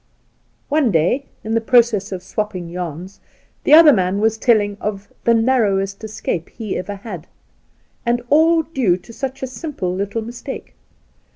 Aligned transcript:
One 0.67 0.89
day, 0.89 1.27
in 1.43 1.53
the 1.53 1.61
process 1.61 2.11
of 2.11 2.23
swapping 2.23 2.69
yarns, 2.69 3.19
the 3.65 3.75
other 3.75 3.93
man 3.93 4.19
was 4.19 4.39
telling 4.39 4.75
of 4.81 5.07
the' 5.25 5.35
narrowest 5.51 6.03
escape 6.03 6.49
he 6.49 6.75
ever 6.75 6.95
had 6.95 7.27
'—and 8.03 8.19
all 8.31 8.63
due 8.63 8.97
to 8.97 9.13
such 9.13 9.43
a 9.43 9.45
simple 9.45 9.93
little 9.93 10.23
mis 10.23 10.41
take. 10.41 10.73